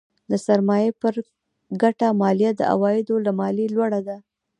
د 0.31 0.33
سرمایې 0.45 0.89
پر 1.01 1.13
ګټه 1.81 2.07
مالیه 2.21 2.51
د 2.55 2.61
عوایدو 2.73 3.15
له 3.25 3.31
مالیې 3.39 3.67
لوړه 3.75 3.99
ده. 4.07 4.17